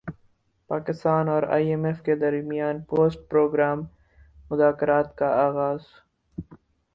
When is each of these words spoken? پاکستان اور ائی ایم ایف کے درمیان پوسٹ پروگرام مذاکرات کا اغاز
پاکستان 0.69 1.25
اور 1.29 1.43
ائی 1.55 1.67
ایم 1.69 1.83
ایف 1.85 2.01
کے 2.03 2.15
درمیان 2.15 2.81
پوسٹ 2.89 3.19
پروگرام 3.29 3.79
مذاکرات 4.51 5.15
کا 5.17 5.29
اغاز 5.45 5.81